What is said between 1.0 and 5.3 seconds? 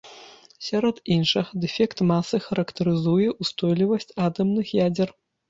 іншага, дэфект масы характарызуе ўстойлівасць атамных ядзер.